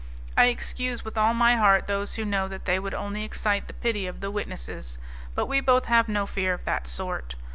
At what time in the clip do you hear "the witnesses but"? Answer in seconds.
4.19-5.45